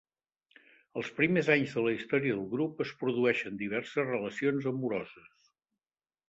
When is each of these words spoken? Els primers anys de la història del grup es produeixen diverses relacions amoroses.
Els 1.01 1.09
primers 1.19 1.51
anys 1.55 1.75
de 1.79 1.83
la 1.87 1.93
història 1.95 2.37
del 2.37 2.47
grup 2.53 2.81
es 2.87 2.95
produeixen 3.03 3.61
diverses 3.61 4.09
relacions 4.15 4.67
amoroses. 4.73 5.55